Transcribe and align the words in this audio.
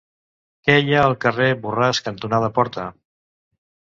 Què 0.69 0.77
hi 0.85 0.95
ha 0.95 1.03
al 1.09 1.13
carrer 1.27 1.49
Borràs 1.67 1.99
cantonada 2.07 2.51
Porta? 2.57 2.87